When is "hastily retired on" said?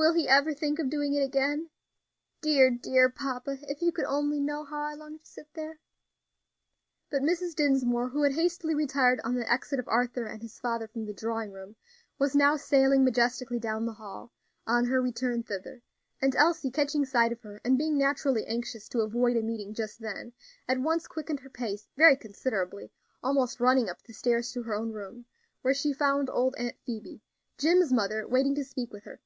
8.34-9.34